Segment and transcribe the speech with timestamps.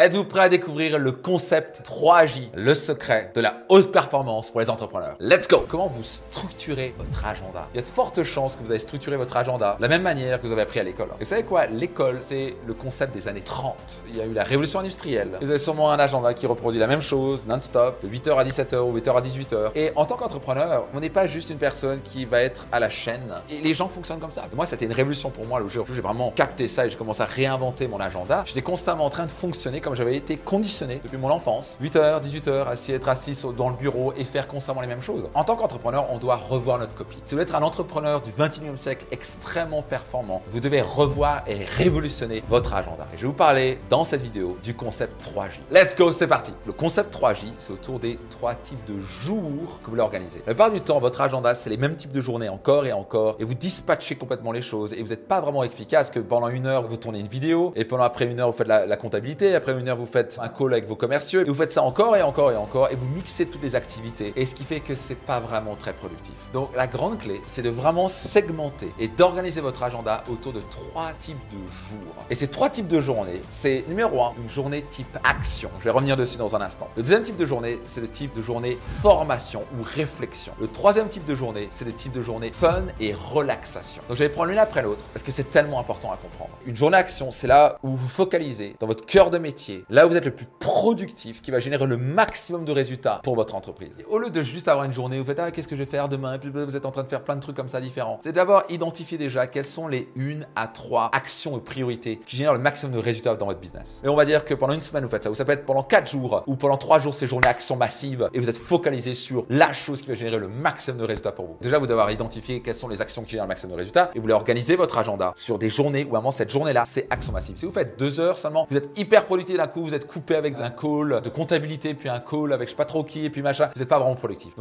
[0.00, 4.70] Êtes-vous prêt à découvrir le concept 3J, le secret de la haute performance pour les
[4.70, 5.16] entrepreneurs?
[5.18, 7.66] Let's go Comment vous structurez votre agenda?
[7.74, 10.02] Il y a de fortes chances que vous allez structurer votre agenda de la même
[10.02, 11.08] manière que vous avez appris à l'école.
[11.18, 11.66] Vous savez quoi?
[11.66, 13.74] L'école, c'est le concept des années 30.
[14.10, 15.36] Il y a eu la révolution industrielle.
[15.40, 18.76] Vous avez sûrement un agenda qui reproduit la même chose non-stop, de 8h à 17h
[18.76, 19.70] ou 8h à 18h.
[19.74, 22.88] Et en tant qu'entrepreneur, on n'est pas juste une personne qui va être à la
[22.88, 23.34] chaîne.
[23.50, 24.44] Et les gens fonctionnent comme ça.
[24.54, 26.96] Moi, c'était une révolution pour moi le jour où j'ai vraiment capté ça et j'ai
[26.96, 28.44] commencé à réinventer mon agenda.
[28.46, 31.78] J'étais constamment en train de fonctionner comme j'avais été conditionné depuis mon enfance.
[31.82, 35.28] 8h, 18h, assis, être assis dans le bureau et faire constamment les mêmes choses.
[35.34, 37.16] En tant qu'entrepreneur, on doit revoir notre copie.
[37.24, 41.64] Si vous voulez être un entrepreneur du 21e siècle extrêmement performant, vous devez revoir et
[41.76, 43.06] révolutionner votre agenda.
[43.12, 45.58] Et je vais vous parler dans cette vidéo du concept 3J.
[45.70, 46.52] Let's go, c'est parti.
[46.66, 50.38] Le concept 3J, c'est autour des trois types de jours que vous voulez organiser.
[50.40, 53.36] La plupart du temps, votre agenda, c'est les mêmes types de journées encore et encore,
[53.38, 56.66] et vous dispatchez complètement les choses, et vous n'êtes pas vraiment efficace que pendant une
[56.66, 59.54] heure, vous tournez une vidéo, et pendant après une heure, vous faites la, la comptabilité,
[59.54, 62.52] après vous faites un call avec vos commerciaux, et vous faites ça encore et encore
[62.52, 65.40] et encore, et vous mixez toutes les activités, et ce qui fait que c'est pas
[65.40, 66.34] vraiment très productif.
[66.52, 71.12] Donc la grande clé, c'est de vraiment segmenter et d'organiser votre agenda autour de trois
[71.20, 71.58] types de
[71.90, 72.14] jours.
[72.30, 75.70] Et ces trois types de journées, c'est numéro un, une journée type action.
[75.80, 76.88] Je vais revenir dessus dans un instant.
[76.96, 80.52] Le deuxième type de journée, c'est le type de journée formation ou réflexion.
[80.60, 84.02] Le troisième type de journée, c'est le type de journée fun et relaxation.
[84.08, 86.50] Donc je vais prendre l'une après l'autre parce que c'est tellement important à comprendre.
[86.66, 89.57] Une journée action, c'est là où vous focalisez dans votre cœur de métier,
[89.88, 93.34] là où vous êtes le plus productif, qui va générer le maximum de résultats pour
[93.34, 93.92] votre entreprise.
[94.08, 95.90] Au lieu de juste avoir une journée où vous faites ah qu'est-ce que je vais
[95.90, 97.80] faire demain, et puis vous êtes en train de faire plein de trucs comme ça
[97.80, 102.36] différents, c'est d'avoir identifié déjà quelles sont les une à trois actions et priorités qui
[102.36, 104.00] génèrent le maximum de résultats dans votre business.
[104.04, 105.66] Et on va dire que pendant une semaine vous faites ça, ou ça peut être
[105.66, 109.14] pendant quatre jours, ou pendant trois jours ces journées actions massives, et vous êtes focalisé
[109.14, 111.56] sur la chose qui va générer le maximum de résultats pour vous.
[111.60, 114.10] Déjà vous devez avoir identifié quelles sont les actions qui génèrent le maximum de résultats,
[114.14, 117.32] et vous voulez organiser votre agenda sur des journées où vraiment cette journée-là c'est action
[117.32, 117.56] massive.
[117.56, 120.34] Si vous faites deux heures seulement, vous êtes hyper productif d'un coup, vous êtes coupé
[120.36, 123.30] avec un call de comptabilité, puis un call avec je sais pas trop qui, et
[123.30, 124.54] puis machin, vous n'êtes pas vraiment productif.